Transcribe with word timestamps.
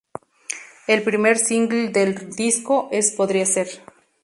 El 0.87 1.03
primer 1.03 1.37
single 1.37 1.89
del 1.89 2.31
disco 2.31 2.89
es 2.91 3.11
""Podría 3.11 3.45
ser"". 3.45 3.67